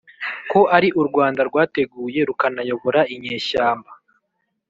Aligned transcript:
Ko 0.51 0.59
ari 0.75 0.89
u 1.01 1.03
rwanda 1.07 1.41
rwateguye 1.49 2.19
rukanayobora 2.29 2.99
inyeshyamba 3.15 3.91